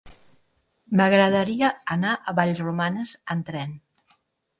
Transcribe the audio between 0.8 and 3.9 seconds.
M'agradaria anar a Vallromanes amb tren.